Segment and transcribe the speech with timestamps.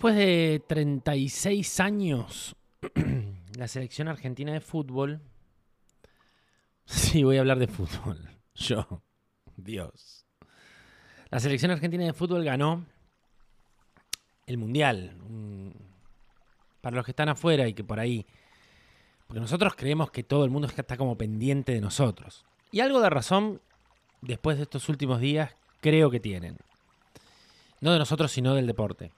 [0.00, 2.56] Después de 36 años,
[3.58, 5.20] la selección argentina de fútbol.
[6.86, 8.18] Sí, voy a hablar de fútbol.
[8.54, 9.02] Yo.
[9.56, 10.24] Dios.
[11.28, 12.86] La selección argentina de fútbol ganó
[14.46, 15.18] el Mundial.
[16.80, 18.24] Para los que están afuera y que por ahí.
[19.26, 22.46] Porque nosotros creemos que todo el mundo está como pendiente de nosotros.
[22.72, 23.60] Y algo de razón,
[24.22, 26.56] después de estos últimos días, creo que tienen.
[27.82, 29.12] No de nosotros, sino del deporte.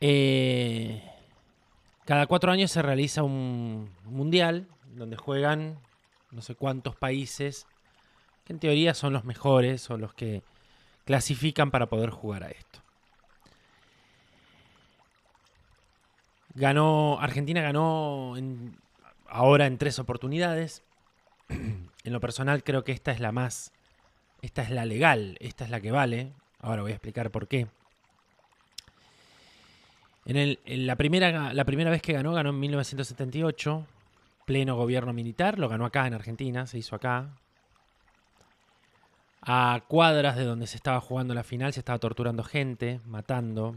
[0.00, 1.02] Eh,
[2.04, 5.78] cada cuatro años se realiza un mundial donde juegan
[6.30, 7.66] no sé cuántos países
[8.44, 10.42] que en teoría son los mejores o los que
[11.04, 12.80] clasifican para poder jugar a esto.
[16.54, 18.34] Ganó, Argentina ganó
[19.28, 20.82] ahora en tres oportunidades.
[21.48, 23.72] en lo personal creo que esta es la más,
[24.42, 26.32] esta es la legal, esta es la que vale.
[26.60, 27.68] Ahora voy a explicar por qué.
[30.30, 33.86] En, la, primera, la primera vez que ganó, ganó en 1978,
[34.44, 37.30] pleno gobierno militar, lo ganó acá en Argentina, se hizo acá.
[39.40, 43.74] A cuadras de donde se estaba jugando la final, se estaba torturando gente, matando.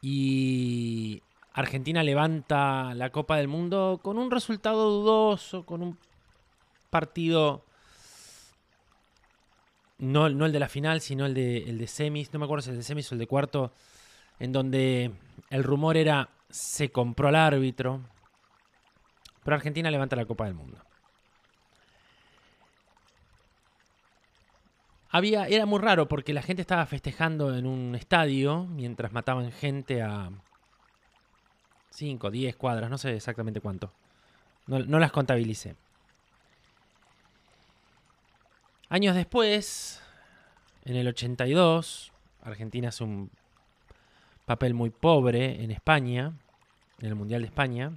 [0.00, 1.22] Y
[1.52, 5.98] Argentina levanta la Copa del Mundo con un resultado dudoso, con un
[6.88, 7.66] partido
[10.02, 12.70] no, el de la final, sino el de, el de semis, no me acuerdo si
[12.70, 13.72] el de semis o el de cuarto,
[14.40, 15.12] en donde
[15.48, 18.00] el rumor era se compró al árbitro,
[19.44, 20.78] pero Argentina levanta la Copa del Mundo.
[25.10, 30.02] Había, era muy raro porque la gente estaba festejando en un estadio mientras mataban gente
[30.02, 30.30] a
[31.90, 33.92] 5, 10 cuadras, no sé exactamente cuánto.
[34.66, 35.76] No, no las contabilicé.
[38.92, 40.01] Años después,
[40.84, 42.12] en el 82,
[42.42, 43.30] Argentina hace un
[44.46, 46.32] papel muy pobre en España,
[47.00, 47.92] en el Mundial de España.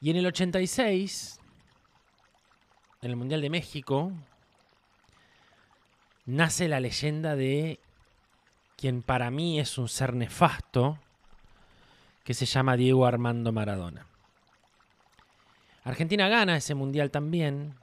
[0.00, 1.40] Y en el 86,
[3.02, 4.12] en el Mundial de México,
[6.26, 7.80] nace la leyenda de
[8.76, 10.98] quien para mí es un ser nefasto,
[12.24, 14.06] que se llama Diego Armando Maradona.
[15.84, 17.74] Argentina gana ese mundial también,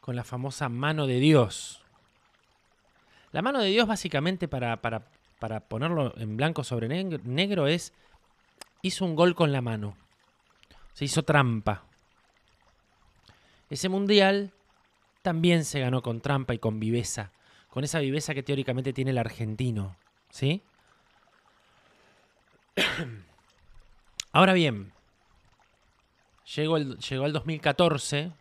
[0.00, 1.82] con la famosa mano de Dios.
[3.32, 7.92] La mano de Dios básicamente para, para, ponerlo en blanco sobre negro, es,
[8.82, 9.96] hizo un gol con la mano.
[10.94, 11.84] Se hizo trampa.
[13.68, 14.52] Ese mundial
[15.22, 17.30] también se ganó con trampa y con viveza.
[17.68, 19.96] Con esa viveza que teóricamente tiene el argentino.
[20.30, 20.62] ¿Sí?
[24.32, 24.92] Ahora bien,
[26.56, 28.32] llegó el, llegó el 2014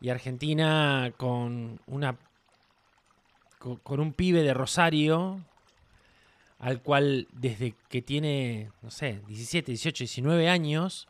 [0.00, 2.18] y Argentina con una
[3.58, 5.44] con, un pibe de Rosario
[6.58, 11.08] al cual desde que tiene, no sé, 17, 18, 19 años,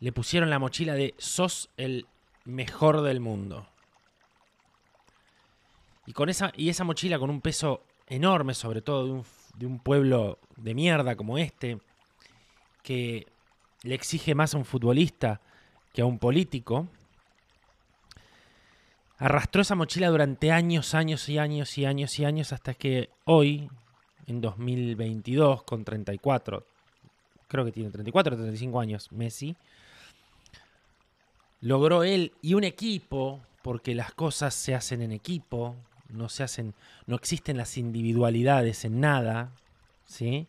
[0.00, 2.06] le pusieron la mochila de sos el
[2.44, 3.66] mejor del mundo.
[6.06, 9.24] Y, con esa, y esa mochila con un peso enorme, sobre todo de un,
[9.56, 11.78] de un pueblo de mierda como este,
[12.82, 13.26] que
[13.82, 15.40] le exige más a un futbolista
[15.92, 16.88] que a un político,
[19.18, 23.68] arrastró esa mochila durante años, años y años y años y años hasta que hoy,
[24.26, 26.66] en 2022, con 34,
[27.48, 29.56] creo que tiene 34 o 35 años, Messi,
[31.60, 35.74] logró él y un equipo, porque las cosas se hacen en equipo,
[36.08, 36.74] no se hacen,
[37.06, 39.52] no existen las individualidades en nada,
[40.04, 40.46] ¿sí?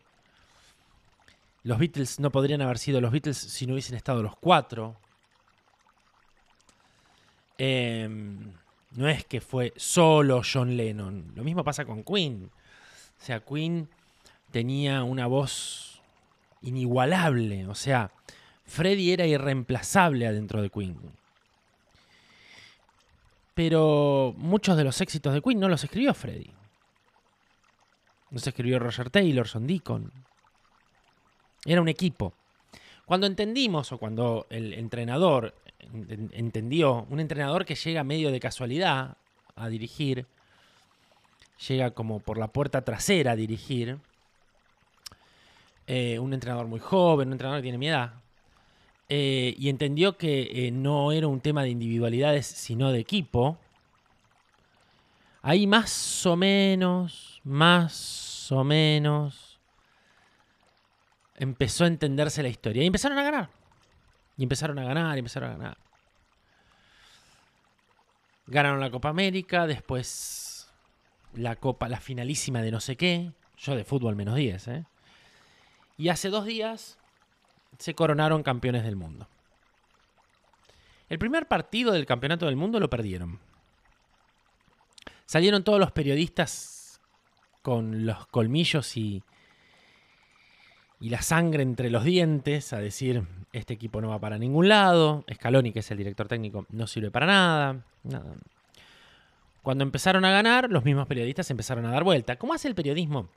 [1.64, 4.96] Los Beatles no podrían haber sido los Beatles si no hubiesen estado los cuatro.
[7.58, 8.52] Em,
[8.92, 11.32] no es que fue solo John Lennon.
[11.34, 12.50] Lo mismo pasa con Queen.
[13.20, 13.88] O sea, Queen
[14.50, 16.00] tenía una voz
[16.62, 17.66] inigualable.
[17.66, 18.10] O sea,
[18.64, 20.96] Freddie era irreemplazable adentro de Queen.
[23.54, 26.52] Pero muchos de los éxitos de Queen no los escribió Freddie.
[28.30, 30.12] Los escribió Roger Taylor, Son Deacon.
[31.64, 32.34] Era un equipo.
[33.04, 39.16] Cuando entendimos o cuando el entrenador entendió, un entrenador que llega medio de casualidad
[39.56, 40.26] a dirigir,
[41.68, 43.98] llega como por la puerta trasera a dirigir,
[45.86, 48.12] eh, un entrenador muy joven, un entrenador que tiene mi edad,
[49.08, 53.58] eh, y entendió que eh, no era un tema de individualidades, sino de equipo,
[55.40, 59.58] ahí más o menos, más o menos,
[61.36, 63.57] empezó a entenderse la historia y empezaron a ganar.
[64.38, 65.78] Y empezaron a ganar, y empezaron a ganar.
[68.46, 70.72] Ganaron la Copa América, después
[71.34, 73.32] la Copa, la finalísima de no sé qué.
[73.58, 74.84] Yo de fútbol menos 10, ¿eh?
[75.98, 76.96] Y hace dos días
[77.78, 79.28] se coronaron campeones del mundo.
[81.08, 83.40] El primer partido del campeonato del mundo lo perdieron.
[85.26, 87.00] Salieron todos los periodistas
[87.62, 89.22] con los colmillos y,
[91.00, 95.24] y la sangre entre los dientes a decir, este equipo no va para ningún lado,
[95.32, 97.84] Scaloni, que es el director técnico, no sirve para nada.
[99.62, 102.36] Cuando empezaron a ganar, los mismos periodistas empezaron a dar vuelta.
[102.36, 103.28] ¿Cómo hace el periodismo?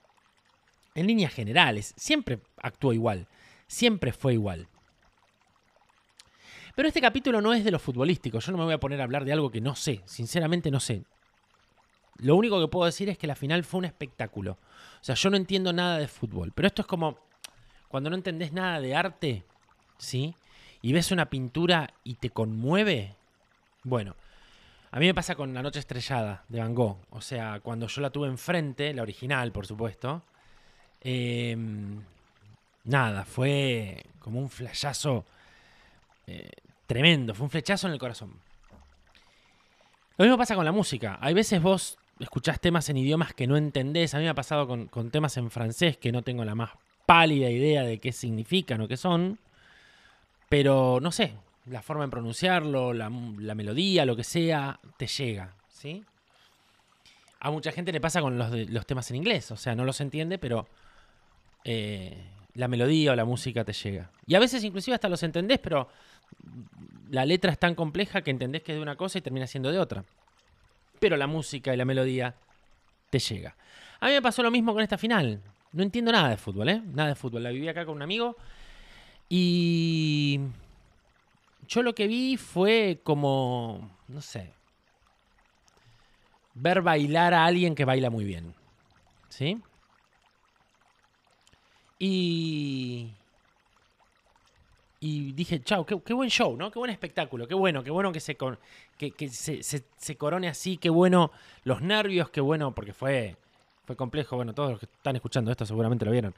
[0.96, 3.28] En líneas generales, siempre actuó igual,
[3.68, 4.68] siempre fue igual.
[6.76, 9.04] Pero este capítulo no es de lo futbolístico, yo no me voy a poner a
[9.04, 11.04] hablar de algo que no sé, sinceramente no sé.
[12.18, 14.54] Lo único que puedo decir es que la final fue un espectáculo.
[14.54, 17.18] O sea, yo no entiendo nada de fútbol, pero esto es como
[17.88, 19.44] cuando no entendés nada de arte,
[20.02, 20.36] ¿sí?
[20.82, 23.16] Y ves una pintura y te conmueve.
[23.84, 24.16] Bueno,
[24.92, 26.98] a mí me pasa con La Noche Estrellada de Van Gogh.
[27.12, 30.24] O sea, cuando yo la tuve enfrente, la original, por supuesto,
[31.02, 31.56] eh,
[32.84, 35.26] nada, fue como un flashazo
[36.28, 36.50] eh,
[36.88, 38.34] tremendo, fue un flechazo en el corazón.
[40.18, 41.18] Lo mismo pasa con la música.
[41.22, 44.14] Hay veces vos escuchás temas en idiomas que no entendés.
[44.14, 46.72] A mí me ha pasado con, con temas en francés que no tengo la más
[47.06, 49.40] pálida idea de qué significan o qué son.
[50.52, 51.34] Pero no sé,
[51.68, 53.10] la forma de pronunciarlo, la,
[53.40, 55.56] la melodía, lo que sea, te llega.
[55.70, 56.04] ¿sí?
[57.40, 59.50] A mucha gente le pasa con los, los temas en inglés.
[59.52, 60.68] O sea, no los entiende, pero
[61.64, 62.22] eh,
[62.56, 64.12] la melodía o la música te llega.
[64.28, 65.88] Y a veces inclusive hasta los entendés, pero
[67.12, 69.72] la letra es tan compleja que entendés que es de una cosa y termina siendo
[69.72, 70.04] de otra.
[71.00, 72.36] Pero la música y la melodía
[73.10, 73.56] te llega.
[74.02, 75.40] A mí me pasó lo mismo con esta final.
[75.72, 76.82] No entiendo nada de fútbol, ¿eh?
[76.88, 77.42] Nada de fútbol.
[77.42, 78.36] La viví acá con un amigo
[79.34, 80.42] y
[81.66, 84.52] yo lo que vi fue como, no sé,
[86.54, 88.54] ver bailar a alguien que baila muy bien.
[89.30, 89.62] ¿Sí?
[91.98, 93.14] Y.
[95.00, 96.70] Y dije, chao, qué, buen show, ¿no?
[96.70, 98.38] Qué buen espectáculo, qué bueno, qué bueno que se,
[98.98, 101.32] que, que se, se, corone así, qué bueno
[101.64, 103.38] los nervios, qué bueno, porque fue,
[103.86, 106.36] fue complejo, bueno, todos los que están escuchando esto seguramente lo vieron.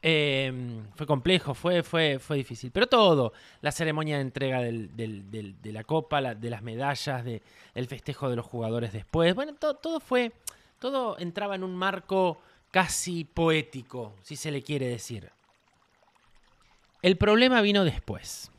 [0.00, 5.82] Eh, fue complejo, fue, fue, fue difícil, pero todo, la ceremonia de entrega de la
[5.82, 7.42] copa, de las medallas, de,
[7.74, 10.32] el festejo de los jugadores después, bueno, todo fue,
[10.78, 12.38] todo entraba en un marco
[12.70, 15.30] casi poético, si se le quiere decir.
[17.02, 18.50] El problema vino después.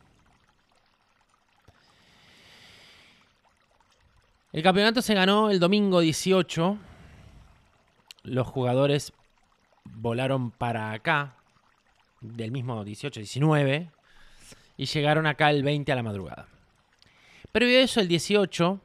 [4.52, 6.78] El campeonato se ganó el domingo 18.
[8.24, 9.14] Los jugadores
[9.86, 11.36] volaron para acá,
[12.22, 13.92] del mismo 18-19,
[14.78, 16.48] y llegaron acá el 20 a la madrugada.
[17.52, 18.80] Previo a eso, el 18,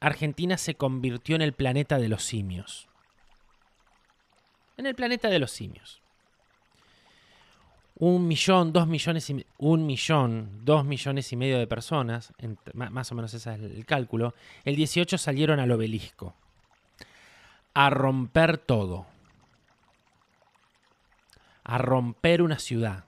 [0.00, 2.88] Argentina se convirtió en el planeta de los simios
[4.76, 6.00] en el planeta de los simios.
[7.96, 12.32] Un millón, dos millones y un millón, dos millones y medio de personas,
[12.72, 14.34] más o menos ese es el cálculo,
[14.64, 16.34] el 18 salieron al obelisco
[17.74, 19.06] a romper todo,
[21.64, 23.04] a romper una ciudad.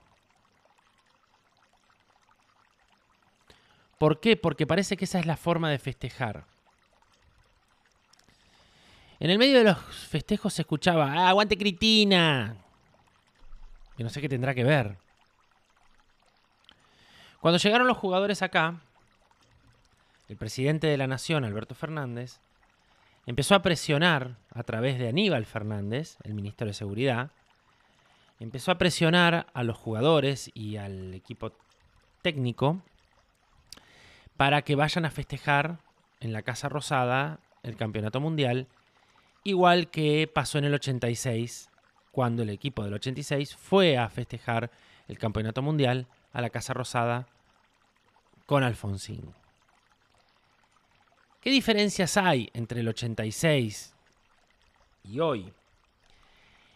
[3.97, 4.35] ¿Por qué?
[4.35, 6.45] Porque parece que esa es la forma de festejar.
[9.19, 12.57] En el medio de los festejos se escuchaba, ¡Ah, aguante Critina!
[13.95, 14.97] Que no sé qué tendrá que ver.
[17.39, 18.81] Cuando llegaron los jugadores acá,
[20.27, 22.39] el presidente de la Nación, Alberto Fernández,
[23.25, 27.31] empezó a presionar a través de Aníbal Fernández, el ministro de Seguridad,
[28.39, 31.51] empezó a presionar a los jugadores y al equipo
[32.21, 32.81] técnico
[34.37, 35.77] para que vayan a festejar
[36.19, 38.67] en la Casa Rosada el Campeonato Mundial
[39.45, 41.69] igual que pasó en el 86,
[42.11, 44.71] cuando el equipo del 86 fue a festejar
[45.07, 47.27] el Campeonato Mundial a la Casa Rosada
[48.45, 49.33] con Alfonsín.
[51.45, 53.93] ¿Qué diferencias hay entre el 86
[55.03, 55.53] y hoy?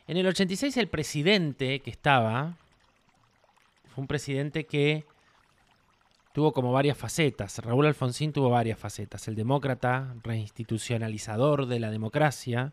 [0.08, 2.54] En el 86 el presidente que estaba
[3.88, 5.06] fue un presidente que
[6.34, 7.58] tuvo como varias facetas.
[7.58, 9.28] Raúl Alfonsín tuvo varias facetas.
[9.28, 12.72] El demócrata, reinstitucionalizador de la democracia.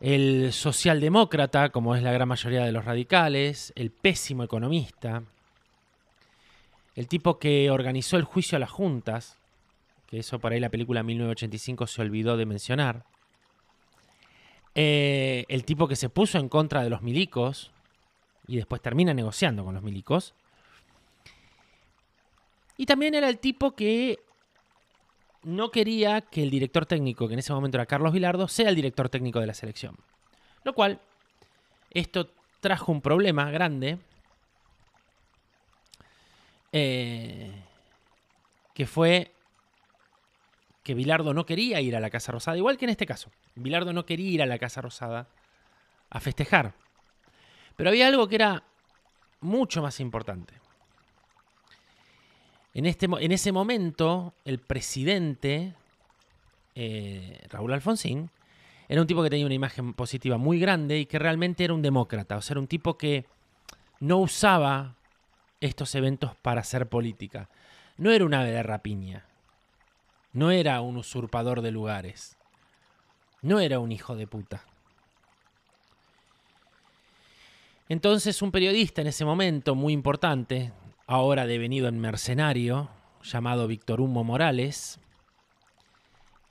[0.00, 3.74] El socialdemócrata, como es la gran mayoría de los radicales.
[3.76, 5.24] El pésimo economista.
[6.94, 9.37] El tipo que organizó el juicio a las juntas.
[10.08, 13.04] Que eso para ahí la película 1985 se olvidó de mencionar.
[14.74, 17.72] Eh, el tipo que se puso en contra de los milicos
[18.46, 20.34] y después termina negociando con los milicos
[22.76, 24.20] Y también era el tipo que
[25.42, 28.74] no quería que el director técnico, que en ese momento era Carlos Vilardo, sea el
[28.74, 29.96] director técnico de la selección.
[30.64, 31.00] Lo cual,
[31.90, 33.98] esto trajo un problema grande,
[36.72, 37.52] eh,
[38.74, 39.32] que fue
[40.88, 43.30] que Vilardo no quería ir a la Casa Rosada, igual que en este caso.
[43.54, 45.28] Vilardo no quería ir a la Casa Rosada
[46.08, 46.72] a festejar.
[47.76, 48.62] Pero había algo que era
[49.42, 50.54] mucho más importante.
[52.72, 55.74] En, este, en ese momento, el presidente,
[56.74, 58.30] eh, Raúl Alfonsín,
[58.88, 61.82] era un tipo que tenía una imagen positiva muy grande y que realmente era un
[61.82, 62.38] demócrata.
[62.38, 63.26] O sea, era un tipo que
[64.00, 64.94] no usaba
[65.60, 67.50] estos eventos para hacer política.
[67.98, 69.27] No era un ave de rapiña.
[70.32, 72.36] No era un usurpador de lugares.
[73.42, 74.64] No era un hijo de puta.
[77.88, 80.72] Entonces un periodista en ese momento muy importante,
[81.06, 82.90] ahora devenido en mercenario,
[83.22, 85.00] llamado Víctor Humo Morales,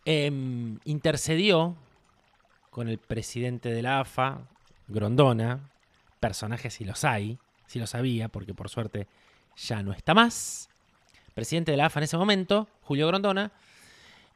[0.05, 1.75] em, intercedió
[2.71, 4.47] con el presidente de la AFA,
[4.87, 5.69] Grondona,
[6.19, 9.07] personajes si los hay, si lo sabía, porque por suerte
[9.55, 10.69] ya no está más,
[11.37, 13.51] presidente de la AFA en ese momento, Julio Grondona,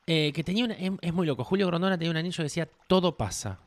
[0.06, 3.18] eh, que tenía una, es, muy loco, Julio Grondona tenía un anillo que decía, todo
[3.18, 3.58] pasa.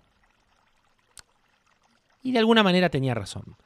[2.22, 3.56] Y de alguna manera tenía razón.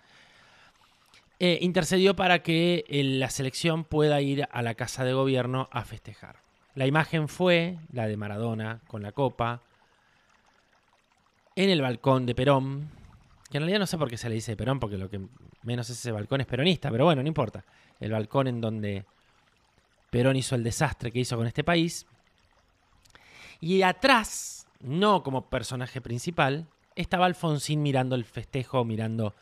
[1.38, 5.84] Eh, intercedió para que eh, la selección pueda ir a la casa de gobierno a
[5.84, 6.36] festejar.
[6.74, 9.60] La imagen fue la de Maradona con la copa
[11.56, 12.88] en el balcón de Perón,
[13.50, 15.20] que en realidad no sé por qué se le dice Perón, porque lo que
[15.60, 17.66] menos es ese balcón es peronista, pero bueno, no importa.
[18.00, 19.04] El balcón en donde
[20.10, 22.06] Perón hizo el desastre que hizo con este país.
[23.60, 29.34] Y atrás, no como personaje principal, estaba Alfonsín mirando el festejo, mirando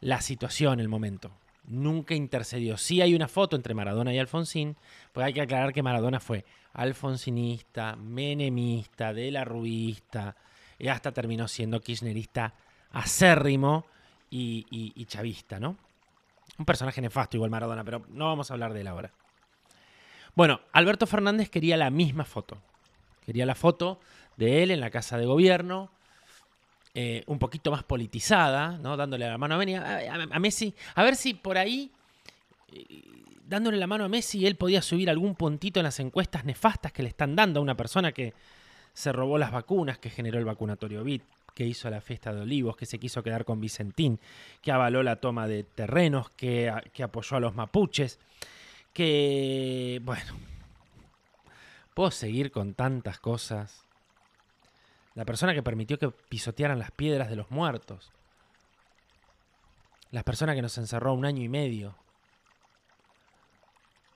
[0.00, 1.30] la situación, el momento.
[1.64, 2.76] Nunca intercedió.
[2.76, 4.76] Sí hay una foto entre Maradona y Alfonsín,
[5.12, 10.34] pues hay que aclarar que Maradona fue alfonsinista, menemista, de la ruista,
[10.78, 12.54] y hasta terminó siendo kirchnerista
[12.90, 13.86] acérrimo
[14.30, 15.76] y, y chavista, ¿no?
[16.58, 19.12] Un personaje nefasto igual Maradona, pero no vamos a hablar de él ahora.
[20.34, 22.58] Bueno, Alberto Fernández quería la misma foto.
[23.26, 24.00] Quería la foto
[24.36, 25.90] de él en la casa de gobierno,
[26.94, 28.96] eh, un poquito más politizada, ¿no?
[28.96, 30.74] Dándole la mano a, Messi.
[30.94, 31.90] A ver si por ahí,
[32.72, 32.84] eh,
[33.46, 37.02] dándole la mano a Messi, él podía subir algún puntito en las encuestas nefastas que
[37.02, 38.32] le están dando a una persona que
[38.94, 41.22] se robó las vacunas, que generó el vacunatorio BIT,
[41.54, 44.18] que hizo la fiesta de olivos, que se quiso quedar con Vicentín,
[44.62, 46.70] que avaló la toma de terrenos, que
[47.02, 48.18] apoyó a los mapuches,
[48.92, 50.32] que, bueno,
[51.94, 53.86] puedo seguir con tantas cosas
[55.14, 58.12] la persona que permitió que pisotearan las piedras de los muertos,
[60.10, 61.96] la persona que nos encerró un año y medio.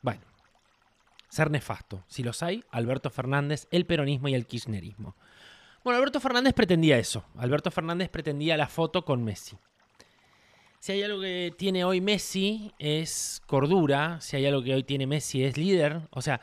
[0.03, 0.23] Bueno,
[1.29, 2.05] ser nefasto.
[2.07, 5.17] Si los hay, Alberto Fernández, el peronismo y el kirchnerismo.
[5.85, 7.25] Bueno, Alberto Fernández pretendía eso.
[7.37, 9.59] Alberto Fernández pretendía la foto con Messi.
[10.79, 15.07] Si hay algo que tiene hoy Messi es cordura, si hay algo que hoy tiene
[15.07, 16.03] Messi es líder.
[16.11, 16.41] O sea,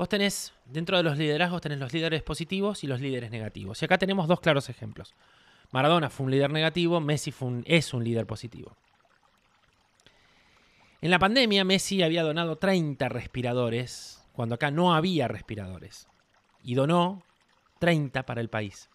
[0.00, 3.82] Vos tenés, dentro de los liderazgos, tenés los líderes positivos y los líderes negativos.
[3.82, 5.14] Y acá tenemos dos claros ejemplos.
[5.72, 7.34] Maradona fue un líder negativo, Messi
[7.66, 8.74] es un líder positivo.
[11.02, 16.08] En la pandemia, Messi había donado 30 respiradores, cuando acá no había respiradores.
[16.62, 17.22] Y donó
[17.78, 18.88] 30 para el país.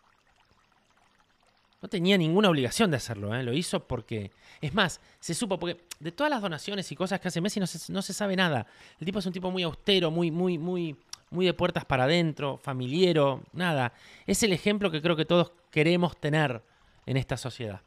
[1.85, 3.43] No tenía ninguna obligación de hacerlo, ¿eh?
[3.43, 4.31] lo hizo porque...
[4.59, 7.67] Es más, se supo, porque de todas las donaciones y cosas que hace Messi no
[7.67, 8.65] se, no se sabe nada.
[8.99, 10.95] El tipo es un tipo muy austero, muy, muy, muy,
[11.29, 13.93] muy de puertas para adentro, familiero, nada.
[14.25, 16.63] Es el ejemplo que creo que todos queremos tener
[17.05, 17.81] en esta sociedad.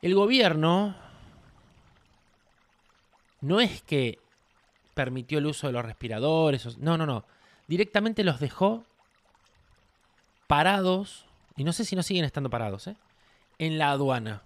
[0.00, 0.96] El gobierno
[3.42, 4.18] no es que
[4.94, 7.35] permitió el uso de los respiradores, no, no, no
[7.66, 8.84] directamente los dejó
[10.46, 12.96] parados, y no sé si no siguen estando parados, ¿eh?
[13.58, 14.42] en la aduana.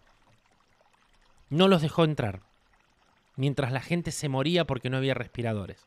[1.49, 2.41] No los dejó entrar,
[3.37, 5.87] mientras la gente se moría porque no había respiradores.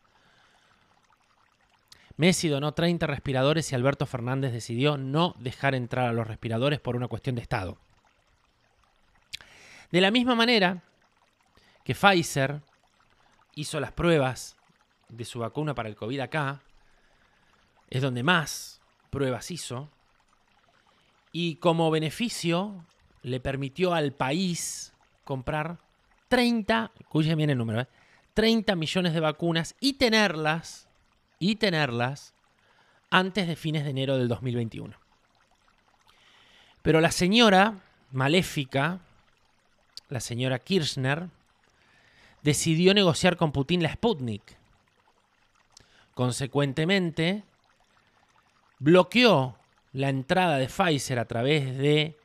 [2.15, 6.95] Messi donó 30 respiradores y Alberto Fernández decidió no dejar entrar a los respiradores por
[6.95, 7.77] una cuestión de Estado.
[9.91, 10.83] De la misma manera
[11.83, 12.61] que Pfizer
[13.55, 14.55] hizo las pruebas
[15.09, 16.61] de su vacuna para el COVID acá,
[17.93, 19.89] es donde más pruebas hizo,
[21.31, 22.85] y como beneficio
[23.21, 25.77] le permitió al país comprar
[26.27, 27.87] 30, escuchen bien el número,
[28.33, 28.75] 30 ¿eh?
[28.75, 30.87] millones de vacunas y tenerlas,
[31.39, 32.33] y tenerlas
[33.09, 34.95] antes de fines de enero del 2021.
[36.81, 37.79] Pero la señora
[38.11, 38.99] maléfica
[40.13, 41.27] la señora Kirchner,
[42.43, 44.43] decidió negociar con Putin la Sputnik.
[46.13, 47.43] Consecuentemente,
[48.79, 49.55] bloqueó
[49.93, 52.17] la entrada de Pfizer a través de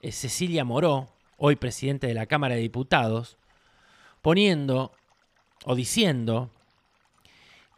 [0.00, 3.36] eh, Cecilia Moró, hoy presidente de la Cámara de Diputados,
[4.20, 4.92] poniendo
[5.64, 6.50] o diciendo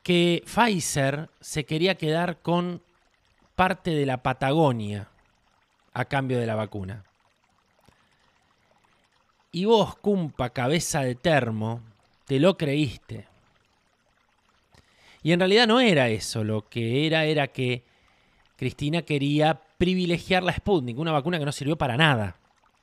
[0.02, 2.82] que Pfizer se quería quedar con
[3.54, 5.08] parte de la Patagonia
[5.94, 7.04] a cambio de la vacuna.
[9.52, 11.80] Y vos, cumpa cabeza de termo,
[12.26, 13.28] te lo creíste.
[15.22, 17.84] Y en realidad no era eso, lo que era era que
[18.56, 22.36] Cristina quería privilegiar la Sputnik, una vacuna que no sirvió para nada.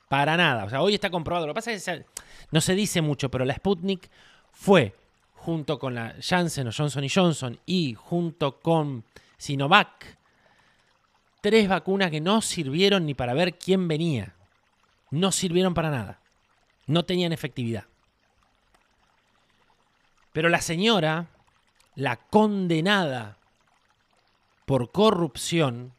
[0.10, 0.66] Para nada.
[0.66, 1.48] O sea, hoy está comprobado.
[1.48, 2.06] Lo que pasa es que
[2.52, 4.10] no se dice mucho, pero la Sputnik
[4.52, 4.96] fue,
[5.34, 9.06] junto con la Janssen o Johnson Johnson y junto con
[9.38, 10.18] Sinovac,
[11.40, 14.36] tres vacunas que no sirvieron ni para ver quién venía.
[15.10, 16.20] No sirvieron para nada.
[16.88, 17.86] No tenían efectividad.
[20.34, 21.28] Pero la señora,
[21.96, 23.38] la condenada
[24.66, 25.94] por corrupción,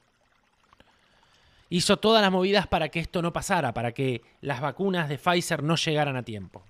[1.68, 5.62] hizo todas las movidas para que esto no pasara, para que las vacunas de Pfizer
[5.62, 6.62] no llegaran a tiempo.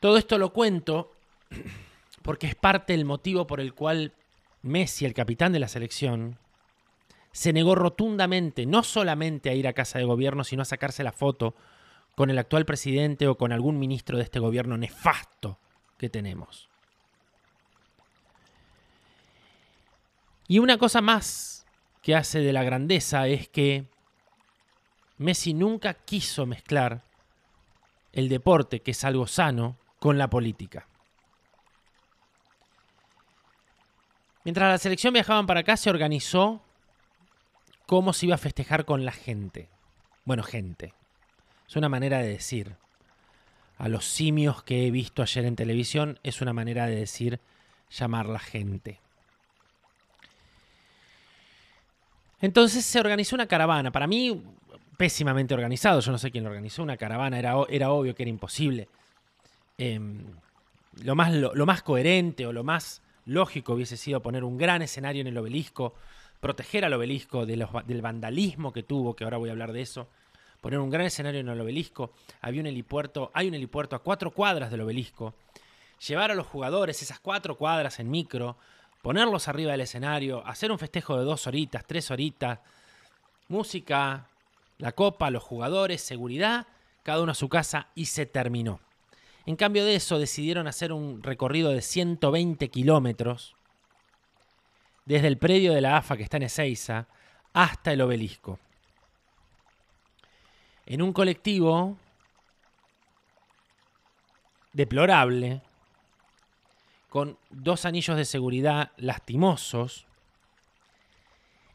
[0.00, 1.12] Todo esto lo cuento
[2.22, 4.12] porque es parte del motivo por el cual
[4.62, 6.38] Messi, el capitán de la selección,
[7.32, 11.12] se negó rotundamente no solamente a ir a casa de gobierno, sino a sacarse la
[11.12, 11.54] foto
[12.14, 15.58] con el actual presidente o con algún ministro de este gobierno nefasto
[15.96, 16.68] que tenemos.
[20.46, 21.66] Y una cosa más
[22.02, 23.86] que hace de la grandeza es que
[25.16, 27.02] Messi nunca quiso mezclar
[28.12, 30.86] el deporte, que es algo sano, con la política.
[34.44, 36.62] Mientras la selección viajaban para acá, se organizó
[37.86, 39.70] cómo se iba a festejar con la gente.
[40.24, 40.92] Bueno, gente.
[41.66, 42.76] Es una manera de decir.
[43.78, 47.40] A los simios que he visto ayer en televisión es una manera de decir
[47.90, 49.00] llamar la gente.
[52.44, 53.90] Entonces se organizó una caravana.
[53.90, 54.44] Para mí,
[54.98, 56.00] pésimamente organizado.
[56.00, 56.82] Yo no sé quién lo organizó.
[56.82, 57.38] Una caravana.
[57.38, 58.86] Era, era obvio que era imposible.
[59.78, 60.26] Em,
[61.02, 65.22] lo, más, lo, más coherente o lo más lógico hubiese sido poner un gran escenario
[65.22, 65.94] en el obelisco,
[66.40, 70.06] proteger al obelisco del vandalismo que tuvo, que ahora voy a hablar de eso,
[70.60, 74.32] poner un gran escenario en el obelisco, había un helipuerto, hay un helipuerto a cuatro
[74.32, 75.32] cuadras del obelisco,
[76.06, 78.58] llevar a los jugadores esas cuatro cuadras en micro,
[79.04, 82.60] ponerlos arriba del escenario, hacer un festejo de dos horitas, tres horitas,
[83.48, 84.28] música,
[84.78, 86.66] la copa, los jugadores, seguridad,
[87.02, 88.80] cada uno a su casa y se terminó.
[89.44, 93.54] En cambio de eso, decidieron hacer un recorrido de 120 kilómetros
[95.04, 97.06] desde el predio de la AFA que está en Ezeiza
[97.52, 98.58] hasta el obelisco.
[100.86, 101.98] En un colectivo
[104.72, 105.60] deplorable,
[107.14, 110.04] con dos anillos de seguridad lastimosos,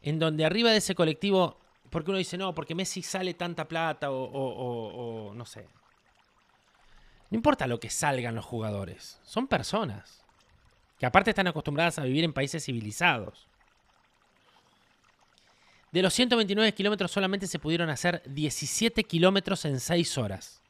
[0.02, 4.10] en donde arriba de ese colectivo, porque uno dice, no, porque Messi sale tanta plata
[4.10, 5.66] o, no sé,
[7.30, 10.22] no importa lo que salgan los jugadores, son personas.
[10.98, 13.48] Que aparte están acostumbradas a vivir en países civilizados.
[15.90, 20.60] De los 129 kilómetros solamente se pudieron hacer 17 kilómetros en 6 horas.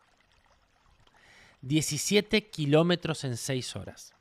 [1.62, 4.14] 17 kilómetros en 6 horas.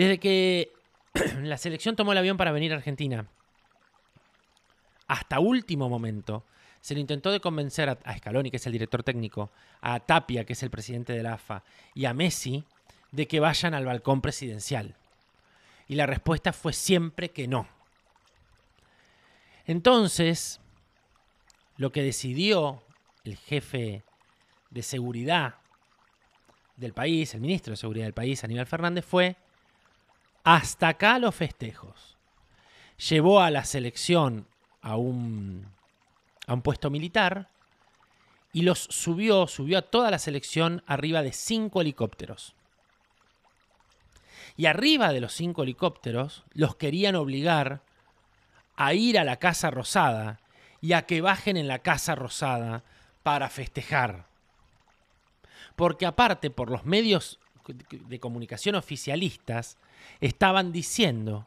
[0.00, 0.72] Desde que
[1.42, 3.26] la selección tomó el avión para venir a Argentina,
[5.08, 6.42] hasta último momento,
[6.80, 9.50] se le intentó de convencer a, Scaloni, que es el director técnico,
[9.82, 12.64] a Tapia, que es el presidente de la AFA, y a Messi
[13.12, 14.96] de que vayan al balcón presidencial.
[15.86, 17.68] Y la respuesta fue siempre que no.
[19.66, 20.60] Entonces,
[21.76, 22.82] lo que decidió
[23.24, 24.02] el jefe
[24.70, 25.56] de seguridad
[26.76, 29.36] del país, el ministro de seguridad del país, Aníbal Fernández, fue
[30.44, 32.16] hasta acá los festejos.
[33.08, 34.46] Llevó a la selección
[34.82, 35.66] a un
[36.46, 37.48] a un puesto militar
[38.52, 42.54] y los subió, subió a toda la selección arriba de cinco helicópteros.
[44.56, 47.82] Y arriba de los cinco helicópteros los querían obligar
[48.74, 50.40] a ir a la Casa Rosada
[50.80, 52.82] y a que bajen en la Casa Rosada
[53.22, 54.26] para festejar.
[55.76, 59.78] Porque aparte, por los medios de comunicación oficialistas,
[60.20, 61.46] estaban diciendo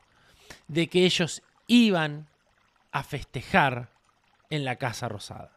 [0.67, 2.27] de que ellos iban
[2.91, 3.89] a festejar
[4.49, 5.51] en la Casa Rosada.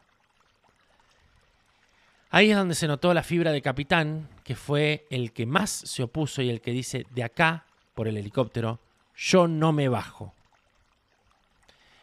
[2.29, 6.03] Ahí es donde se notó la fibra de capitán, que fue el que más se
[6.03, 8.79] opuso y el que dice, de acá, por el helicóptero,
[9.15, 10.33] yo no me bajo.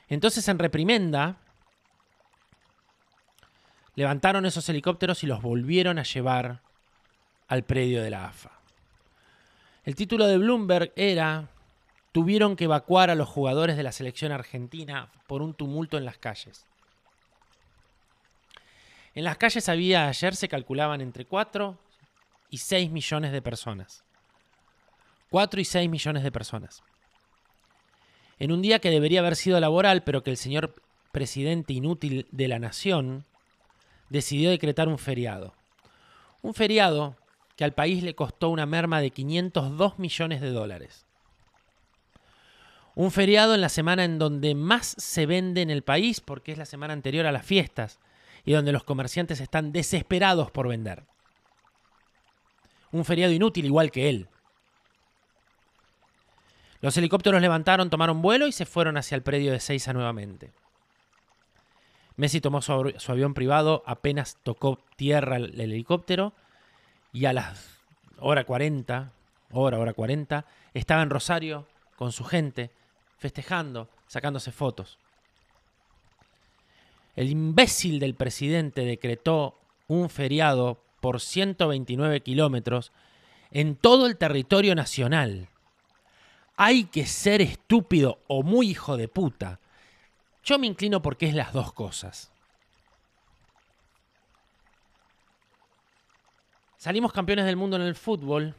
[0.09, 1.37] Entonces en reprimenda,
[3.95, 6.61] levantaron esos helicópteros y los volvieron a llevar
[7.49, 8.51] al predio de la AFA.
[9.85, 11.51] El título de Bloomberg era,
[12.13, 16.17] tuvieron que evacuar a los jugadores de la selección argentina por un tumulto en las
[16.17, 16.65] calles.
[19.15, 21.79] En las calles había, ayer se calculaban entre 4
[22.51, 24.03] y 6 millones de personas.
[25.31, 26.83] 4 y 6 millones de personas.
[28.39, 30.75] En un día que debería haber sido laboral, pero que el señor
[31.13, 33.25] presidente inútil de la nación
[34.09, 35.55] decidió decretar un feriado.
[36.43, 37.17] Un feriado
[37.57, 41.07] que al país le costó una merma de 502 millones de dólares.
[42.97, 46.59] Un feriado en la semana en donde más se vende en el país porque es
[46.59, 47.99] la semana anterior a las fiestas
[48.45, 51.05] y donde los comerciantes están desesperados por vender.
[52.93, 54.29] Un feriado inútil igual que él.
[56.81, 60.53] Los helicópteros levantaron, tomaron vuelo y se fueron hacia el predio de Seiza nuevamente.
[62.17, 62.73] Messi tomó su,
[63.09, 66.33] avión privado, apenas tocó tierra el, el helicóptero
[67.15, 67.79] y a las
[68.19, 69.13] hora 40,
[69.53, 72.71] hora, hora 40, estaba en Rosario con su gente,
[73.17, 74.99] festejando, sacándose fotos.
[77.15, 82.91] El imbécil del presidente decretó un feriado por 129 kilómetros
[83.53, 85.49] en todo el territorio nacional.
[86.57, 89.61] Hay que ser estúpido o muy hijo de puta.
[90.43, 92.34] Yo me inclino porque es las dos cosas.
[96.85, 98.55] Salimos campeones del mundo en el fútbol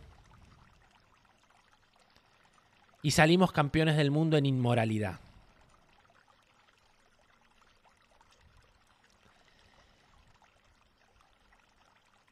[3.04, 5.20] y salimos campeones del mundo en inmoralidad.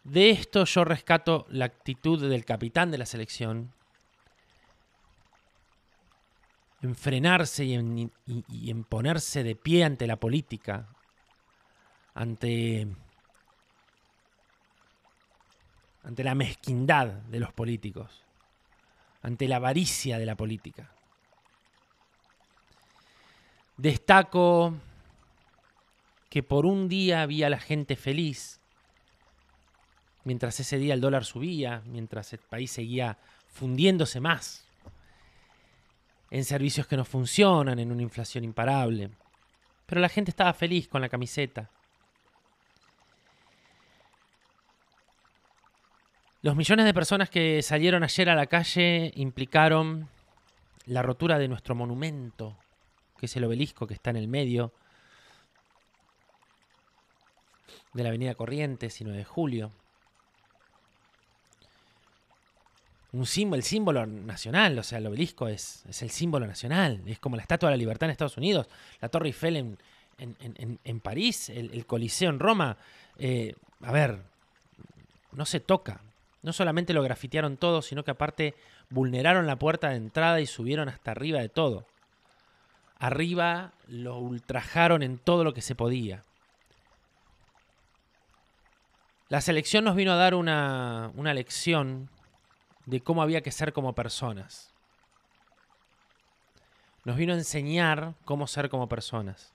[0.04, 3.72] De esto yo rescato la actitud del capitán de la selección
[6.82, 10.88] en frenarse y en, ponerse de pie ante la política,
[12.16, 12.88] ante,
[16.04, 18.24] ante la mezquindad de los políticos,
[19.22, 20.92] ante la avaricia de la política.
[23.78, 24.74] Destaco
[26.30, 28.60] que por un día había la gente feliz
[30.24, 33.18] mientras ese día el dólar subía, mientras el país seguía
[33.52, 34.66] fundiéndose más
[36.32, 39.12] en servicios que no funcionan, en una inflación imparable.
[39.86, 41.70] Pero la gente estaba feliz con la camiseta.
[46.44, 50.10] Los millones de personas que salieron ayer a la calle implicaron
[50.86, 52.58] la rotura de nuestro monumento,
[53.18, 54.74] que es el obelisco que está en el medio
[57.94, 59.72] de la Avenida Corrientes y 9 de Julio.
[63.14, 67.20] un símbolo, el símbolo nacional, o sea, el obelisco es, es, el símbolo nacional, es
[67.20, 68.68] como la Estatua de la Libertad en Estados Unidos,
[69.00, 69.78] la Torre Eiffel en,
[70.18, 72.76] en, París, el, Coliseo en Roma.
[73.18, 74.20] Eh, a ver,
[75.32, 76.02] no se toca.
[76.44, 78.54] No solamente lo grafitearon todo, sino que aparte
[78.90, 81.88] vulneraron la puerta de entrada y subieron hasta arriba de todo.
[83.00, 86.24] Arriba lo ultrajaron en todo lo que se podía.
[89.30, 92.10] La selección nos vino a dar una, una lección
[92.86, 94.74] de cómo había que ser como personas.
[97.06, 99.54] Nos vino a enseñar cómo ser como personas.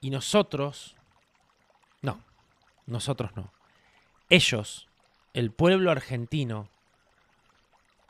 [0.00, 0.96] Y nosotros,
[2.02, 2.20] no,
[2.86, 3.57] nosotros no.
[4.30, 4.88] Ellos,
[5.32, 6.68] el pueblo argentino,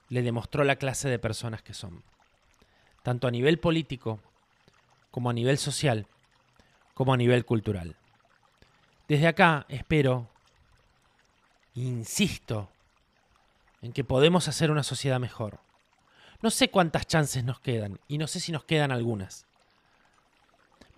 [0.08, 2.02] le demostró la clase de personas que son.
[3.02, 4.20] Tanto a nivel político,
[5.10, 6.06] como a nivel social,
[6.94, 7.96] como a nivel cultural.
[9.06, 10.28] Desde acá espero,
[11.74, 12.68] insisto,
[13.80, 15.60] en que podemos hacer una sociedad mejor.
[16.42, 19.47] No sé cuántas chances nos quedan y no sé si nos quedan algunas.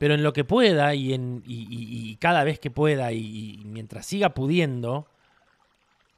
[0.00, 5.06] Pero en lo que pueda y, cada vez que pueda y, mientras siga pudiendo,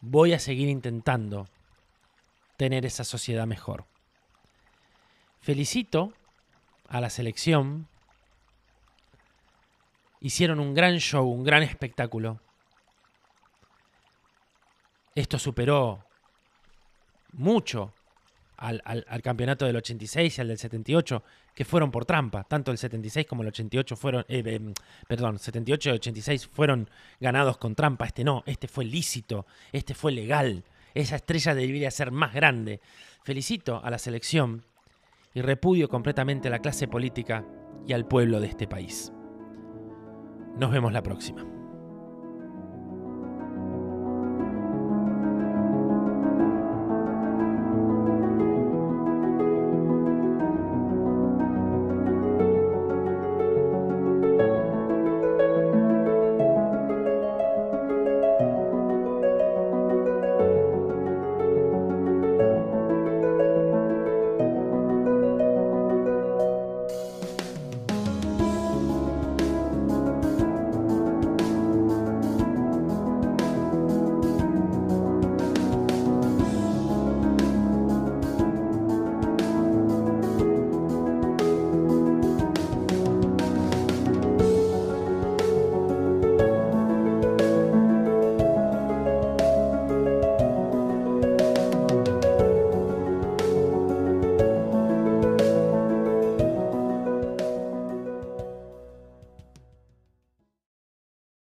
[0.00, 1.48] voy a seguir intentando
[2.56, 3.84] tener esa sociedad mejor.
[5.40, 6.12] Felicito
[6.86, 7.88] a la selección.
[10.20, 12.38] Hicieron un gran show, un gran espectáculo.
[15.16, 16.04] Esto superó
[17.32, 17.92] mucho
[18.58, 22.44] al, campeonato del 86 y al del 78, que fueron por trampa.
[22.44, 24.74] Tanto el 76 como el 88 fueron, eh, em,
[25.06, 26.88] perdón, 78 y 86 fueron
[27.20, 28.06] ganados con trampa.
[28.06, 30.64] Este no, este fue lícito, este fue legal.
[30.94, 32.80] Esa estrella debería ser más grande.
[33.24, 34.64] Felicito a la selección
[35.34, 37.44] y repudio completamente a la clase política
[37.86, 39.12] y al pueblo de este país.
[40.58, 41.61] Nos vemos la próxima.